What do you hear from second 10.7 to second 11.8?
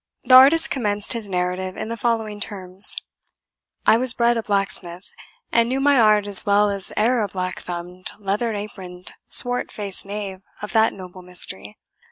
that noble mystery.